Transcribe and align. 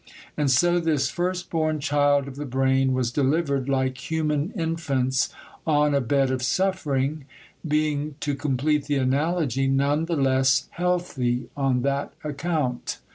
And 0.35 0.49
so 0.49 0.79
this 0.79 1.11
first 1.11 1.51
born 1.51 1.79
child 1.79 2.27
of 2.27 2.35
the 2.35 2.47
brain 2.47 2.91
was 2.93 3.11
delivered, 3.11 3.69
like 3.69 4.09
human 4.09 4.51
infants, 4.55 5.29
on 5.67 5.93
a 5.93 6.01
bed 6.01 6.31
of 6.31 6.41
suffering; 6.41 7.25
being, 7.67 8.15
to 8.21 8.33
complete 8.33 8.85
the 8.85 8.95
analogy, 8.95 9.67
none 9.67 10.05
the 10.05 10.15
less 10.17 10.67
healthy 10.71 11.49
on 11.55 11.83
that 11.83 12.13
account. 12.23 12.97